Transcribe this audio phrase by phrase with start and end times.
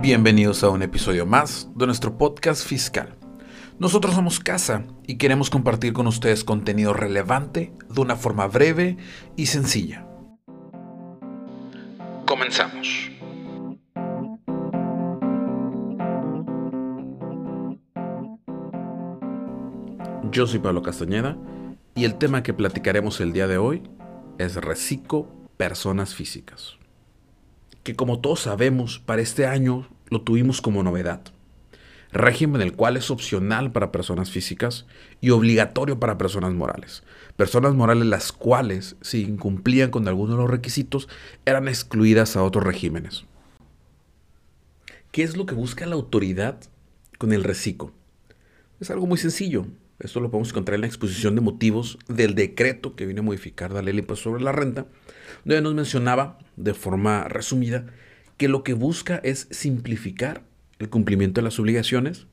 [0.00, 3.16] Bienvenidos a un episodio más de nuestro podcast fiscal.
[3.80, 8.96] Nosotros somos Casa y queremos compartir con ustedes contenido relevante de una forma breve
[9.34, 10.06] y sencilla.
[12.26, 13.10] Comenzamos.
[20.30, 21.36] Yo soy Pablo Castañeda
[21.96, 23.82] y el tema que platicaremos el día de hoy
[24.38, 26.77] es reciclo personas físicas
[27.88, 31.22] que como todos sabemos, para este año lo tuvimos como novedad.
[32.12, 34.84] Régimen el cual es opcional para personas físicas
[35.22, 37.02] y obligatorio para personas morales.
[37.38, 41.08] Personas morales las cuales, si incumplían con alguno de los requisitos,
[41.46, 43.24] eran excluidas a otros regímenes.
[45.10, 46.60] ¿Qué es lo que busca la autoridad
[47.16, 47.92] con el reciclo?
[48.80, 49.64] Es algo muy sencillo.
[49.98, 53.72] Esto lo podemos encontrar en la exposición de motivos del decreto que viene a modificar
[53.72, 54.86] la ley sobre la renta,
[55.44, 57.86] donde nos mencionaba de forma resumida
[58.36, 60.44] que lo que busca es simplificar
[60.78, 62.28] el cumplimiento de las obligaciones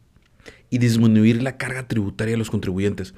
[0.69, 3.15] y disminuir la carga tributaria de los contribuyentes.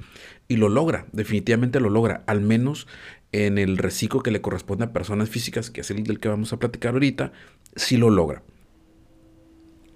[0.48, 2.86] Y lo logra, definitivamente lo logra, al menos
[3.32, 6.54] en el reciclo que le corresponde a personas físicas, que es el del que vamos
[6.54, 7.32] a platicar ahorita,
[7.76, 8.42] sí lo logra.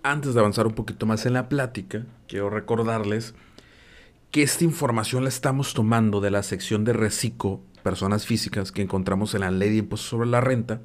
[0.02, 3.34] Antes de avanzar un poquito más en la plática, quiero recordarles
[4.32, 9.34] que esta información la estamos tomando de la sección de reciclo personas físicas que encontramos
[9.34, 10.80] en la ley de impuestos sobre la renta,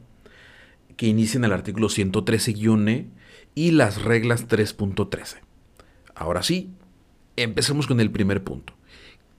[0.98, 3.08] que inicia en el artículo 113-E
[3.56, 5.38] y las reglas 3.13.
[6.14, 6.73] Ahora sí,
[7.38, 8.73] empecemos con el primer punto.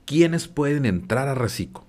[0.06, 1.84] ¿Quiénes pueden entrar a reciclo?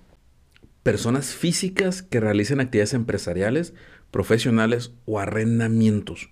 [0.82, 3.72] Personas físicas que realicen actividades empresariales,
[4.10, 6.28] profesionales o arrendamientos.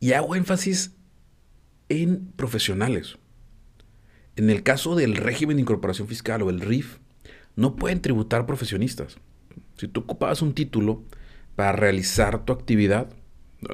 [0.00, 0.94] Y hago énfasis
[1.90, 3.18] en profesionales.
[4.38, 6.98] En el caso del régimen de incorporación fiscal o el RIF,
[7.56, 9.18] no pueden tributar profesionistas.
[9.76, 11.02] Si tú ocupabas un título
[11.56, 13.08] para realizar tu actividad,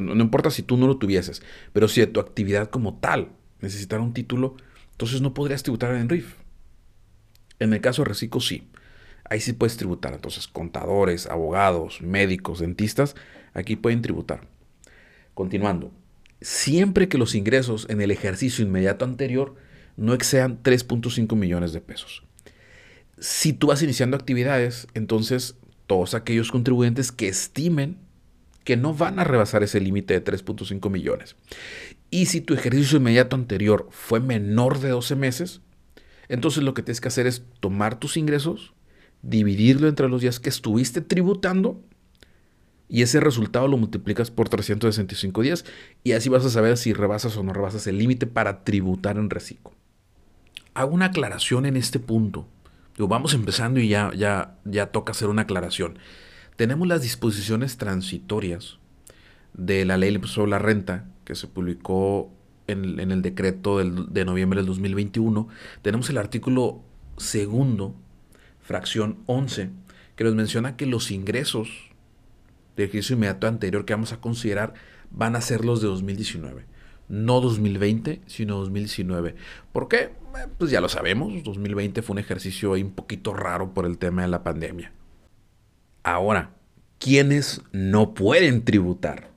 [0.00, 1.42] no, importa si tú no lo tuvieses,
[1.74, 3.28] pero si de tu actividad como tal
[3.60, 4.56] necesitara un título,
[4.92, 6.36] entonces no podrías tributar en RIF.
[7.58, 8.66] En el caso de Reciclo, sí.
[9.28, 10.14] Ahí sí puedes tributar.
[10.14, 13.16] Entonces, contadores, abogados, médicos, dentistas,
[13.52, 14.48] aquí pueden tributar.
[15.34, 15.92] Continuando.
[16.40, 19.56] Siempre que los ingresos en el ejercicio inmediato anterior
[19.96, 22.24] no excedan 3.5 millones de pesos
[23.18, 25.56] si tú vas iniciando actividades, entonces
[25.86, 27.98] todos aquellos contribuyentes que estimen
[28.64, 31.36] que no van a rebasar ese límite de 3.5 millones.
[32.10, 35.60] Y si tu ejercicio inmediato anterior fue menor de 12 meses,
[36.28, 38.72] entonces lo que tienes que hacer es tomar tus ingresos,
[39.22, 41.82] dividirlo entre los días que estuviste tributando
[42.88, 45.64] y ese resultado lo multiplicas por 365 días
[46.02, 49.30] y así vas a saber si rebasas o no rebasas el límite para tributar en
[49.30, 49.72] reciclo.
[50.74, 52.48] Hago una aclaración en este punto
[52.98, 55.98] vamos empezando y ya, ya, ya toca hacer una aclaración.
[56.56, 58.78] Tenemos las disposiciones transitorias
[59.52, 62.30] de la ley sobre la renta que se publicó
[62.66, 65.48] en, el decreto de noviembre del 2021.
[65.82, 66.82] Tenemos el artículo
[67.16, 67.94] segundo,
[68.60, 69.70] fracción 11,
[70.16, 71.68] que nos menciona que los ingresos
[72.76, 74.74] de ejercicio inmediato anterior que vamos a considerar
[75.10, 76.66] van a ser los de 2019
[77.08, 79.34] no 2020, sino 2019.
[79.72, 80.12] ¿Por qué?
[80.36, 84.22] Eh, pues ya lo sabemos, 2020 fue un ejercicio un poquito raro por el tema
[84.22, 84.92] de la pandemia.
[86.02, 86.54] Ahora,
[86.98, 89.30] ¿quiénes no pueden tributar?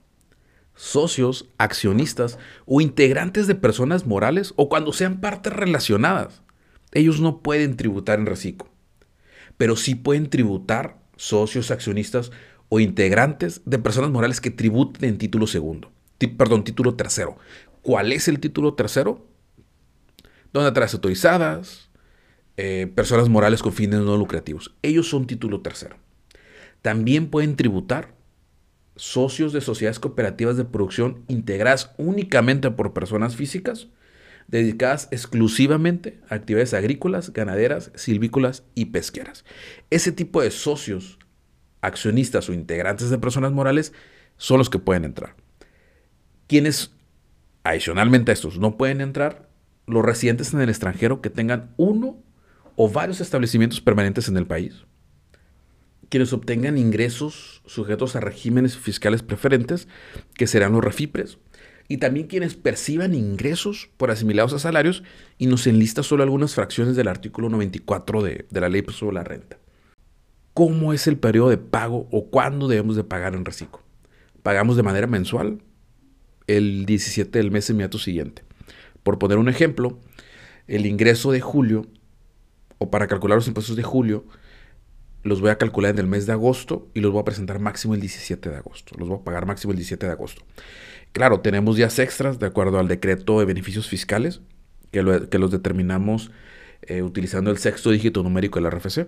[0.76, 6.44] Socios, accionistas o integrantes de personas morales o cuando sean partes relacionadas.
[6.92, 8.70] Ellos no pueden tributar en reciclo,
[9.58, 12.32] pero sí pueden tributar socios, accionistas
[12.70, 15.92] o integrantes de personas morales que tributen en título segundo
[16.26, 17.38] perdón, título tercero.
[17.84, 19.27] ¿Cuál es el título tercero?
[20.58, 21.90] Donatorias autorizadas,
[22.58, 24.74] eh, personas morales con fines no lucrativos.
[24.82, 25.98] Ellos son título tercero.
[26.82, 28.16] También pueden tributar
[28.96, 33.88] socios de sociedades cooperativas de producción integradas únicamente por personas físicas,
[34.48, 39.46] dedicadas exclusivamente a actividades agrícolas, ganaderas, silvícolas y pesqueras.
[39.90, 41.20] Ese tipo de socios,
[41.82, 43.94] accionistas o integrantes de personas morales
[44.38, 45.36] son los que pueden entrar.
[46.48, 46.92] Quienes,
[47.64, 49.47] adicionalmente a estos, no pueden entrar,
[49.88, 52.22] los residentes en el extranjero que tengan uno
[52.76, 54.86] o varios establecimientos permanentes en el país.
[56.10, 59.88] Quienes obtengan ingresos sujetos a regímenes fiscales preferentes,
[60.36, 61.40] que serán los refipres,
[61.90, 65.04] y también quienes perciban ingresos por asimilados a salarios
[65.38, 69.24] y nos enlista solo algunas fracciones del artículo 94 de, de la ley sobre la
[69.24, 69.58] renta.
[70.54, 73.82] ¿Cómo es el periodo de pago o cuándo debemos de pagar en reciclo?
[74.44, 75.62] ¿Pagamos de manera mensual?
[76.48, 78.44] el 17 del mes inmediato siguiente.
[79.08, 80.02] Por poner un ejemplo,
[80.68, 81.88] el ingreso de julio,
[82.78, 84.26] o para calcular los impuestos de julio,
[85.24, 87.96] los voy a calcular en el mes de agosto y los voy a presentar máximo
[87.96, 88.98] el 17 de agosto.
[89.00, 90.44] Los voy a pagar máximo el 17 de agosto.
[91.14, 94.42] Claro, tenemos días extras de acuerdo al decreto de beneficios fiscales
[94.92, 96.32] que, los determinamos
[96.82, 99.08] eh, utilizando el sexto dígito numérico del RFC.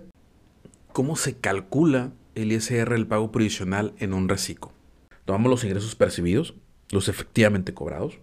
[0.94, 4.72] ¿Cómo se calcula el ISR, el pago provisional en un reciclo?
[5.26, 6.54] Tomamos los ingresos percibidos,
[6.90, 8.18] los efectivamente cobrados.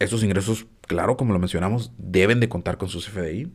[0.00, 3.52] Estos ingresos, claro, como lo mencionamos, deben de contar con sus FDI.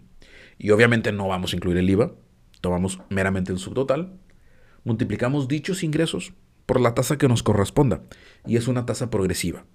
[0.60, 2.14] Y obviamente no vamos a incluir el IVA.
[2.62, 4.14] Tomamos meramente el subtotal.
[4.84, 6.34] Multiplicamos dichos ingresos
[6.68, 8.04] por la tasa que nos corresponda.
[8.46, 9.66] Y es una tasa progresiva.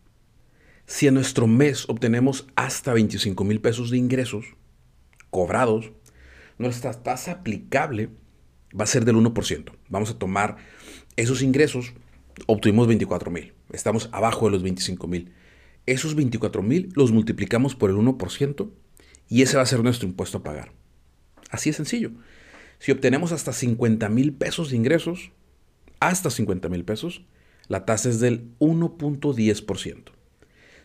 [0.87, 4.46] Si en nuestro mes obtenemos hasta 25 mil pesos de ingresos
[5.31, 5.90] cobrados,
[6.56, 8.11] nuestra tasa aplicable
[8.78, 9.72] va a ser del 1%.
[9.88, 10.56] Vamos a tomar
[11.17, 11.94] esos ingresos,
[12.46, 15.32] obtuvimos 24 mil, estamos abajo de los 25 mil.
[15.91, 18.71] Esos 24 mil los multiplicamos por el 1%
[19.29, 20.71] y ese va a ser nuestro impuesto a pagar.
[21.51, 22.13] Así es sencillo.
[22.79, 25.33] Si obtenemos hasta 50 mil pesos de ingresos,
[25.99, 27.25] hasta 50 mil pesos,
[27.67, 30.13] la tasa es del 1.10%.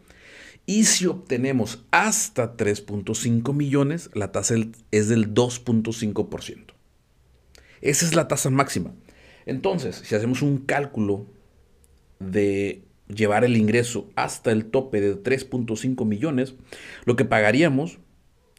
[0.67, 4.55] Y si obtenemos hasta 3.5 millones, la tasa
[4.91, 6.75] es del 2.5%.
[7.81, 8.93] Esa es la tasa máxima.
[9.47, 11.27] Entonces, si hacemos un cálculo
[12.19, 16.55] de llevar el ingreso hasta el tope de 3.5 millones,
[17.07, 17.99] lo que pagaríamos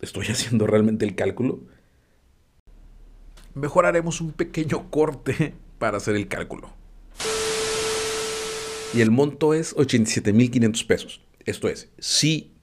[0.01, 1.59] estoy haciendo realmente el cálculo,
[3.53, 6.78] mejor haremos un pequeño corte para hacer el cálculo.
[8.93, 11.21] Y el monto es 87.500 pesos.
[11.45, 12.53] Esto es, si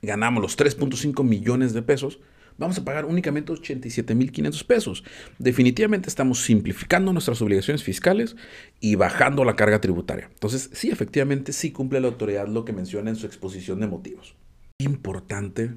[0.00, 2.20] ganamos los 3.5 millones de pesos,
[2.56, 5.04] vamos a pagar únicamente 87.500 pesos.
[5.38, 8.34] Definitivamente estamos simplificando nuestras obligaciones fiscales
[8.80, 10.30] y bajando la carga tributaria.
[10.32, 14.36] Entonces, sí, efectivamente, sí cumple la autoridad lo que menciona en su exposición de motivos.
[14.78, 15.72] Importante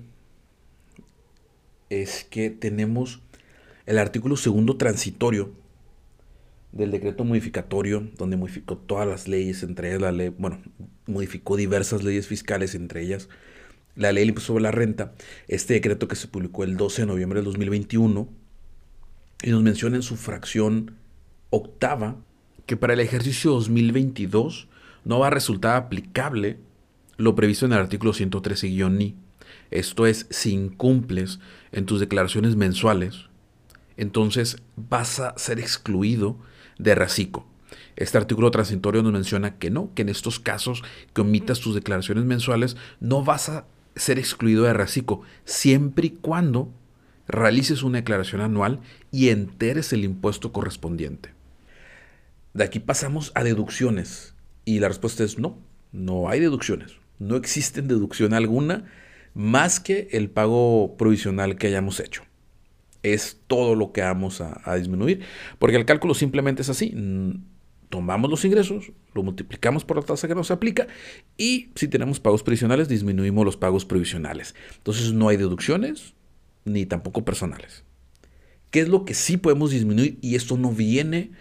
[1.90, 3.22] es que tenemos
[3.86, 5.52] el artículo segundo transitorio
[6.72, 10.62] del decreto modificatorio, donde modificó todas las leyes, entre ellas la ley, bueno,
[11.06, 13.30] modificó diversas leyes fiscales, entre ellas
[13.96, 15.14] la ley del impuesto sobre la renta,
[15.48, 18.30] este decreto que se publicó el 12 de noviembre del 2021,
[19.44, 20.96] y nos menciona en su fracción
[21.50, 22.18] octava
[22.66, 24.68] que para el ejercicio 2022
[25.06, 26.58] no va a resultar aplicable
[27.18, 29.16] lo previsto en el artículo 113-ni
[29.72, 31.40] esto es, si incumples
[31.72, 33.26] en tus declaraciones mensuales,
[33.98, 36.38] entonces vas a ser excluido
[36.80, 37.46] de RACICO.
[37.96, 40.84] Este artículo transitorio nos menciona que no, que en estos casos
[41.14, 43.66] que omitas tus declaraciones mensuales no vas a
[43.96, 46.72] ser excluido de RACICO, siempre y cuando
[47.28, 48.80] realices una declaración anual
[49.12, 51.32] y enteres el impuesto correspondiente.
[52.54, 54.36] De aquí pasamos a deducciones
[54.66, 55.58] y la respuesta es no,
[55.92, 58.86] no hay deducciones, no existen deducción alguna
[59.34, 62.27] más que el pago provisional que hayamos hecho.
[63.14, 65.22] Es todo lo que vamos a, disminuir,
[65.60, 66.94] porque el cálculo simplemente es así.
[67.90, 70.88] Tomamos los ingresos, lo multiplicamos por la tasa que nos aplica
[71.38, 74.56] y si tenemos pagos provisionales, disminuimos los pagos provisionales.
[74.78, 76.14] Entonces no hay deducciones
[76.66, 77.86] ni tampoco personales.
[78.72, 80.18] ¿Qué es lo que sí podemos disminuir?
[80.22, 81.32] Y esto no viene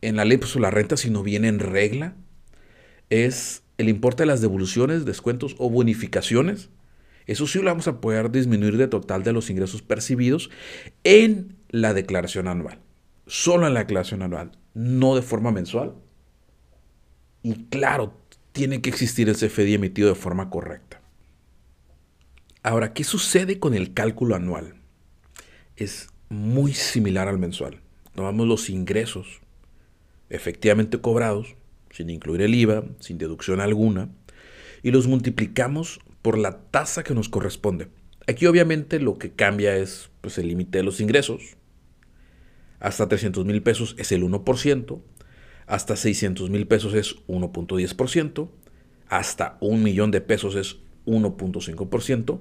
[0.00, 2.16] en la ley sobre la renta, sino viene en regla.
[3.08, 6.70] Es el importe de las devoluciones, descuentos o bonificaciones
[7.28, 10.48] eso sí lo vamos a poder disminuir de total de los ingresos percibidos
[11.04, 12.80] en la declaración anual.
[13.26, 15.94] Solo en la declaración anual, no de forma mensual.
[17.42, 18.18] Y claro,
[18.52, 21.02] tiene que existir el CFDI emitido de forma correcta.
[22.62, 24.76] Ahora, ¿qué sucede con el cálculo anual?
[25.76, 27.82] Es muy similar al mensual.
[28.14, 29.42] Tomamos los ingresos
[30.30, 31.56] efectivamente cobrados,
[31.90, 34.08] sin incluir el IVA, sin deducción alguna,
[34.82, 37.88] y los multiplicamos por la tasa que nos corresponde.
[38.26, 41.56] Aquí obviamente lo que cambia es pues, el límite de los ingresos.
[42.80, 45.00] Hasta 300 mil pesos es el 1%,
[45.66, 48.50] hasta 600 mil pesos es 1.10%,
[49.08, 52.40] hasta un millón de pesos es 1.5%,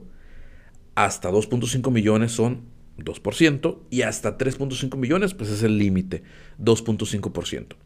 [0.96, 2.64] hasta 2.5 millones son
[2.98, 6.24] 2% y hasta 3.5 millones pues es el límite,
[6.60, 7.78] 2.5%.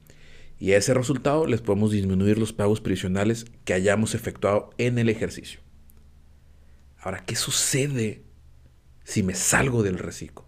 [0.57, 5.07] Y a ese resultado les podemos disminuir los pagos previsionales que hayamos efectuado en el
[5.07, 5.59] ejercicio.
[7.01, 8.21] Ahora, ¿qué sucede
[9.03, 10.45] si me salgo del reciclo?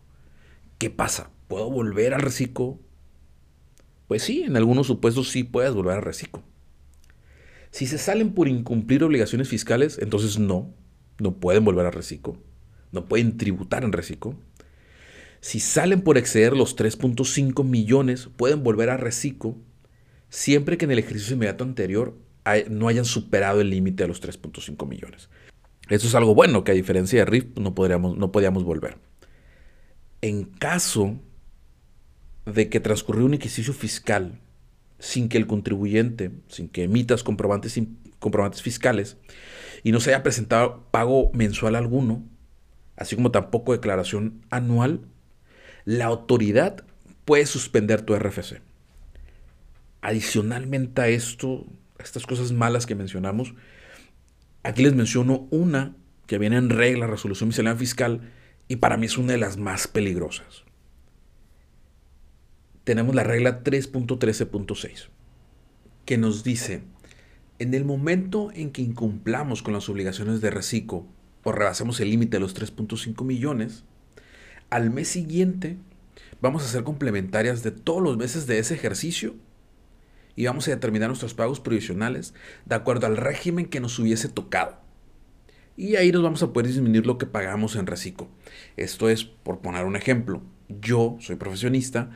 [0.78, 1.32] ¿Qué pasa?
[1.48, 2.80] ¿Puedo volver al reciclo?
[4.08, 6.44] Pues sí, en algunos supuestos sí puedes volver al reciclo.
[7.72, 10.72] Si se salen por incumplir obligaciones fiscales, entonces no,
[11.18, 12.38] no pueden volver al reciclo,
[12.92, 14.36] no pueden tributar en reciclo.
[15.42, 19.58] Si salen por exceder los 3.5 millones, pueden volver a reciclo
[20.30, 22.16] siempre que en el ejercicio inmediato anterior
[22.70, 25.30] no hayan superado el límite de los 3.5 millones.
[25.90, 28.98] Eso es algo bueno, que a diferencia de RIF no, podríamos, no podíamos volver.
[30.22, 31.20] En caso
[32.46, 34.40] de que transcurrió un ejercicio fiscal
[35.00, 37.80] sin que el contribuyente, sin que emitas comprobantes,
[38.20, 39.18] comprobantes fiscales
[39.84, 42.24] y no se haya presentado pago mensual alguno,
[42.96, 45.02] así como tampoco declaración anual,
[45.84, 46.86] la autoridad
[47.26, 48.62] puede suspender tu RFC.
[50.02, 51.66] Adicionalmente a esto,
[52.00, 53.54] a estas cosas malas que mencionamos,
[54.64, 55.96] aquí les menciono una
[56.28, 58.32] que viene en regla, resolución miscelánea fiscal,
[58.68, 60.64] y para mí es una de las más peligrosas.
[62.84, 65.10] Tenemos la regla 3.13.6,
[66.06, 66.84] que nos dice,
[67.60, 71.06] en el momento en que incumplamos con las obligaciones de reciclo
[71.44, 73.84] o rebasemos el límite de los 3.5 millones,
[74.70, 75.78] al mes siguiente
[76.42, 79.36] vamos a hacer complementarias de todos los meses de ese ejercicio
[80.36, 82.34] y vamos a determinar nuestros pagos provisionales
[82.66, 84.78] de acuerdo al régimen que nos hubiese tocado.
[85.76, 88.28] Y ahí nos vamos a poder disminuir lo que pagamos en reciclo.
[88.78, 92.12] Esto es, por poner un ejemplo, yo soy profesionista,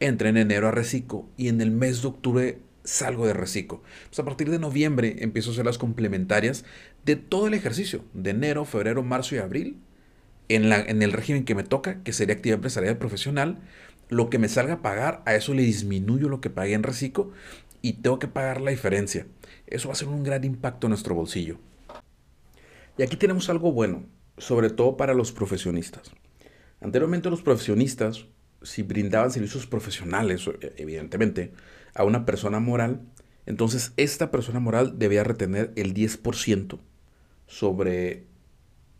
[0.00, 3.82] entré en enero a reciclo y en el mes de octubre salgo de reciclo.
[4.08, 6.64] Pues a partir de noviembre empiezo a hacer las complementarias
[7.04, 9.78] de todo el ejercicio, de enero, febrero, marzo y abril,
[10.48, 13.58] en, la, en el régimen que me toca, que sería actividad empresarial profesional,
[14.08, 17.32] lo que me salga a pagar, a eso le disminuyo lo que pagué en reciclo
[17.82, 19.26] y tengo que pagar la diferencia.
[19.66, 21.58] Eso va a ser un gran impacto en nuestro bolsillo.
[22.96, 24.06] Y aquí tenemos algo bueno,
[24.38, 26.12] sobre todo para los profesionistas.
[26.80, 28.26] Anteriormente los profesionistas,
[28.62, 31.52] si brindaban servicios profesionales, evidentemente,
[31.94, 33.02] a una persona moral,
[33.46, 36.78] entonces esta persona moral debía retener el 10%
[37.46, 38.26] sobre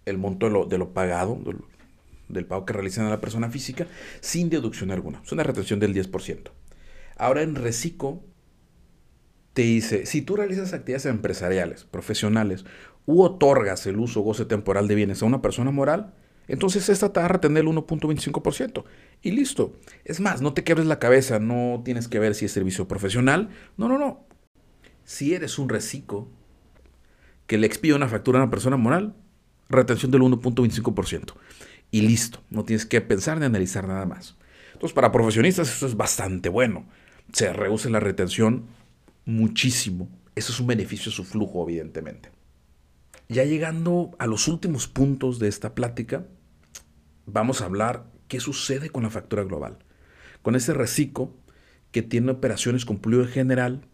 [0.06, 1.38] el monto de lo, pagado,
[2.28, 3.86] del, pago que realizan a la persona física,
[4.20, 5.20] sin deducción alguna.
[5.24, 6.50] Es una retención del 10%.
[7.16, 8.24] Ahora en Recico
[9.52, 12.64] te dice, si tú realizas actividades empresariales, profesionales,
[13.06, 16.14] u otorgas el uso o goce temporal de bienes a una persona moral,
[16.46, 18.84] entonces esta te va a retener el 1.25%.
[19.22, 19.74] Y listo.
[20.04, 23.50] Es más, no te quebres la cabeza, no tienes que ver si es servicio profesional.
[23.76, 24.26] No, no, no.
[25.04, 26.28] Si eres un reciclo
[27.46, 29.14] que le expide una factura a una persona moral,
[29.68, 31.34] retención del 1.25%.
[31.90, 34.36] Y listo, no tienes que pensar ni analizar nada más.
[34.74, 36.86] Entonces, para profesionistas esto es bastante bueno.
[37.32, 38.66] Se reduce la retención
[39.24, 40.08] muchísimo.
[40.34, 42.30] Eso es un beneficio a su flujo, evidentemente.
[43.28, 46.26] Ya llegando a los últimos puntos de esta plática,
[47.26, 49.78] vamos a hablar qué sucede con la factura global.
[50.42, 51.34] Con ese reciclo
[51.90, 53.86] que tiene operaciones con plurio general,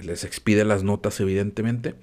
[0.00, 1.96] les expide las notas evidentemente,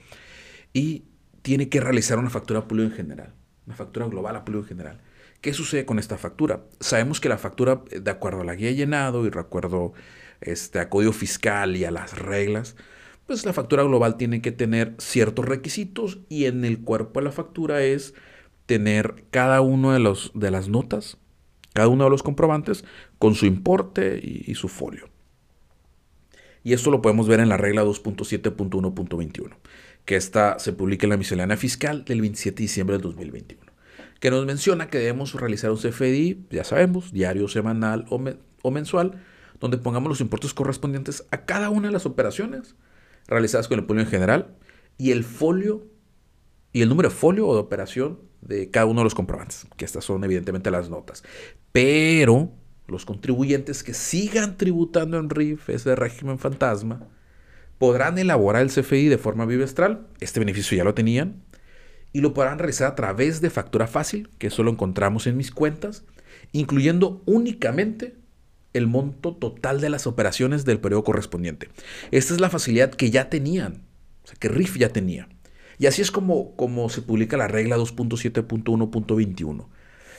[0.74, 1.06] y
[1.42, 3.34] tiene que realizar una factura a en general,
[3.70, 5.00] una factura global a en general.
[5.42, 6.64] ¿Qué sucede con esta factura?
[6.80, 9.94] Sabemos que la factura, de acuerdo a la guía llenado y de acuerdo
[10.42, 12.76] este, a código fiscal y a las reglas,
[13.28, 17.32] pues la factura global tiene que tener ciertos requisitos y en el cuerpo de la
[17.32, 18.16] factura es
[18.66, 21.18] tener cada uno de, de las notas,
[21.74, 22.84] cada uno de los comprobantes
[23.20, 25.10] con su importe y su folio.
[26.64, 29.52] Y esto lo podemos ver en la regla 2.7.1.21
[30.10, 33.72] que esta se publica en la miscelánea fiscal del 27 de diciembre del 2021,
[34.20, 39.24] que nos menciona que debemos realizar un CFDI, ya sabemos, diario, semanal o, mensual,
[39.60, 42.74] donde pongamos los impuestos correspondientes a cada una de las operaciones
[43.28, 44.56] realizadas con el pueblo en general
[44.98, 45.86] y el folio
[46.74, 49.86] y el número de folio o de operación de cada uno de los comprobantes, que
[49.86, 51.24] estas son evidentemente las notas.
[51.72, 52.52] Pero
[52.88, 57.08] los contribuyentes que sigan tributando en RIF, ese régimen fantasma,
[57.80, 61.42] podrán elaborar el CFI de forma bimestral, este beneficio ya lo tenían,
[62.12, 65.52] y lo podrán realizar a través de factura fácil, que eso lo encontramos en mis
[65.52, 66.04] cuentas,
[66.52, 68.16] incluyendo únicamente
[68.74, 71.70] el monto total de las operaciones del periodo correspondiente.
[72.12, 73.84] Esta es la facilidad que ya tenían,
[74.24, 75.30] o sea, que RIF ya tenía.
[75.78, 79.68] Y así es como, como se publica la regla 2.7.1.21.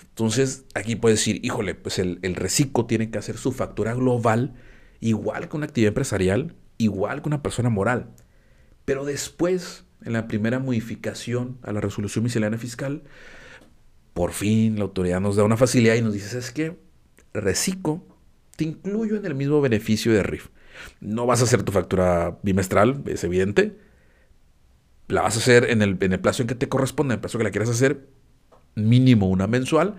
[0.08, 4.54] Entonces, aquí puedes decir, híjole, pues el, el reciclo tiene que hacer su factura global
[5.00, 8.10] igual que una actividad empresarial igual que una persona moral.
[8.84, 13.02] Pero después, en la primera modificación a la resolución miscelánea fiscal,
[14.14, 16.78] por fin la autoridad nos da una facilidad y nos dice, es que
[17.32, 18.04] reciclo,
[18.56, 20.48] te incluyo en el mismo beneficio de RIF.
[21.00, 23.78] No vas a hacer tu factura bimestral, es evidente.
[25.08, 27.20] La vas a hacer en el, en el plazo en que te corresponde, en el
[27.20, 28.08] plazo que la quieras hacer,
[28.74, 29.96] mínimo una mensual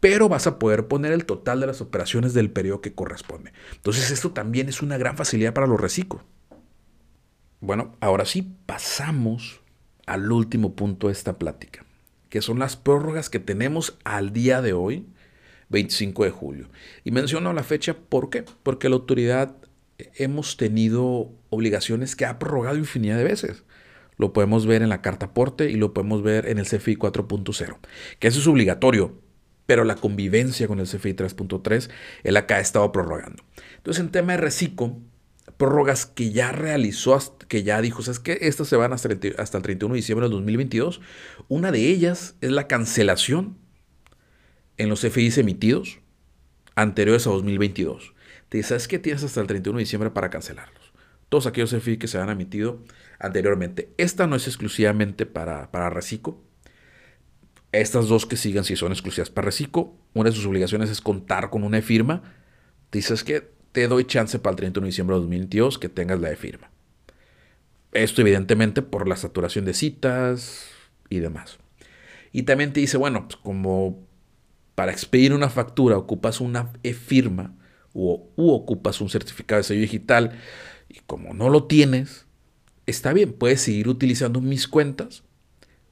[0.00, 3.52] pero vas a poder poner el total de las operaciones del periodo que corresponde.
[3.74, 6.22] Entonces esto también es una gran facilidad para los reciclos.
[7.60, 9.60] Bueno, ahora sí pasamos
[10.06, 11.84] al último punto de esta plática,
[12.28, 15.06] que son las prórrogas que tenemos al día de hoy
[15.68, 16.68] 25 de julio.
[17.04, 18.44] Y menciono la fecha, ¿por qué?
[18.62, 19.56] Porque la autoridad
[19.98, 23.64] eh, hemos tenido obligaciones que ha prorrogado infinidad de veces.
[24.16, 27.78] Lo podemos ver en la carta aporte y lo podemos ver en el CFI 4.0,
[28.18, 29.20] que eso es obligatorio,
[29.66, 31.90] pero la convivencia con el CFI 3.3,
[32.22, 33.42] él acá ha estado prorrogando.
[33.76, 34.96] Entonces, en tema de reciclo,
[35.56, 37.18] prórrogas que ya realizó,
[37.48, 38.38] que ya dijo, ¿sabes qué?
[38.42, 41.00] Estas se van hasta el, hasta el 31 de diciembre de 2022.
[41.48, 43.56] Una de ellas es la cancelación
[44.76, 45.98] en los CFIs emitidos
[46.74, 48.14] anteriores a 2022.
[48.48, 48.98] Te dice, ¿sabes qué?
[48.98, 50.92] Tienes hasta el 31 de diciembre para cancelarlos.
[51.28, 52.84] Todos aquellos CFI que se han emitido
[53.18, 53.92] anteriormente.
[53.96, 56.45] Esta no es exclusivamente para, para Reciclo.
[57.76, 59.92] Estas dos que sigan si son exclusivas para Reciclo.
[60.14, 62.22] Una de sus obligaciones es contar con una firma.
[62.88, 66.18] Te dices que te doy chance para el 31 de diciembre de 2022 que tengas
[66.18, 66.70] la de firma.
[67.92, 70.68] Esto evidentemente por la saturación de citas
[71.10, 71.58] y demás.
[72.32, 74.06] Y también te dice, bueno, pues como
[74.74, 77.54] para expedir una factura ocupas una e-firma
[77.92, 80.38] u, u ocupas un certificado de sello digital
[80.88, 82.24] y como no lo tienes,
[82.86, 85.24] está bien, puedes seguir utilizando mis cuentas,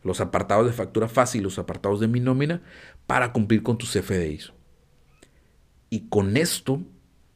[0.04, 2.62] los apartados de factura fácil, los apartados de mi nómina,
[3.06, 4.52] para cumplir con tus FDIs.
[5.90, 6.82] Y con esto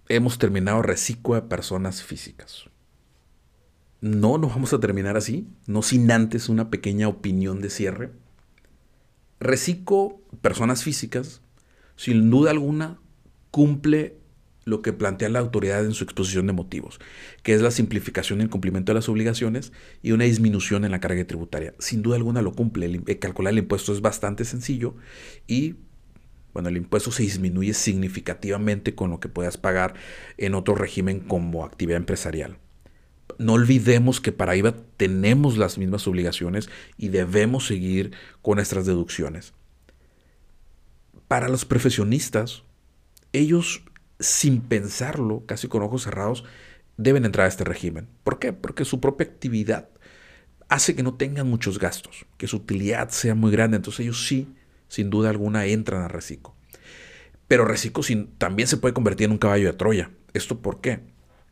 [0.09, 2.65] hemos terminado reciclo de personas físicas.
[4.01, 8.13] No, no vamos a terminar así, no sin antes una pequeña opinión de cierre.
[9.41, 11.41] Reciclo personas físicas,
[11.97, 13.01] sin duda alguna,
[13.51, 14.19] cumple
[14.69, 17.01] lo que plantea la autoridad en su exposición de motivos,
[17.43, 19.73] que es la simplificación y el cumplimiento de las obligaciones
[20.03, 21.75] y una disminución en la carga tributaria.
[21.79, 23.01] Sin duda alguna lo cumple.
[23.07, 24.95] Eh, calcular el impuesto es bastante sencillo
[25.47, 25.77] y
[26.53, 29.95] bueno, el impuesto se disminuye significativamente con lo que puedas pagar
[30.37, 32.59] en otro régimen como actividad empresarial.
[33.39, 39.53] No olvidemos que para IVA tenemos las mismas obligaciones y debemos seguir con nuestras deducciones.
[41.29, 42.65] Para los profesionistas,
[43.33, 43.83] ellos
[44.21, 46.45] sin pensarlo, casi con ojos cerrados,
[46.97, 48.09] deben entrar a este régimen.
[48.25, 48.53] ¿Por qué?
[48.53, 49.89] Porque su propia actividad
[50.69, 53.77] hace que no tengan muchos gastos, que su utilidad sea muy grande.
[53.77, 54.49] Entonces ellos sí,
[54.89, 56.55] sin duda alguna, entran a Reciclo.
[57.47, 58.03] Pero Reciclo
[58.37, 60.11] también se puede convertir en un caballo de Troya.
[60.35, 61.01] ¿Esto por qué?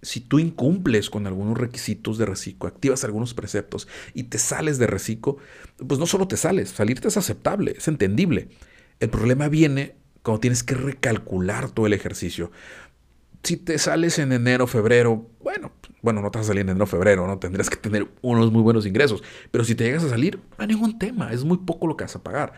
[0.03, 4.87] Si tú incumples con algunos requisitos de Reciclo, activas algunos preceptos y te sales de
[4.87, 5.39] Reciclo,
[5.87, 8.51] pues no solo te sales, salirte es aceptable, es entendible.
[9.01, 12.51] El problema viene cuando tienes que recalcular todo el ejercicio.
[13.45, 15.71] Si te sales en enero, febrero, bueno,
[16.03, 17.39] bueno, no te vas a salir en enero, febrero, ¿no?
[17.39, 19.23] Tendrás que tener unos muy buenos ingresos.
[19.53, 22.03] Pero si te llegas a salir, no hay ningún tema, es muy poco lo que
[22.03, 22.55] vas a pagar.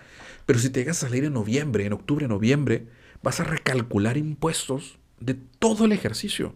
[0.46, 2.87] Pero si te llegas a salir en noviembre, en octubre, noviembre,
[3.22, 6.54] vas a recalcular impuestos de todo el ejercicio.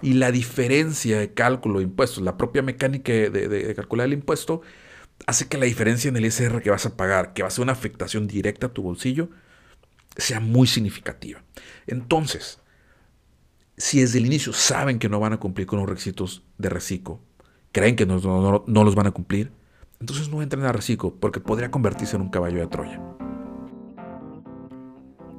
[0.00, 4.62] Y la diferencia de cálculo de impuestos, la propia mecánica de, de calcular el impuesto,
[5.26, 7.64] hace que la diferencia en el ISR que vas a pagar, que va a ser
[7.64, 9.28] una afectación directa a tu bolsillo,
[10.16, 11.42] sea muy significativa.
[11.86, 12.60] Entonces,
[13.76, 17.20] si desde el inicio saben que no van a cumplir con los requisitos de reciclo,
[17.72, 18.14] creen que no,
[18.66, 19.52] los van a cumplir,
[20.00, 23.00] entonces no entren a reciclo porque podría convertirse en un caballo de Troya.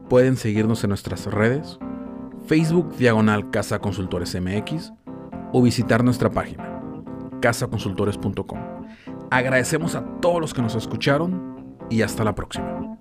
[0.09, 1.79] Pueden seguirnos en nuestras redes,
[2.45, 4.93] Facebook Diagonal Casa Consultores MX
[5.51, 6.81] o visitar nuestra página,
[7.41, 8.59] casaconsultores.com.
[9.31, 12.97] Agradecemos a todos los que nos escucharon y hasta la próxima.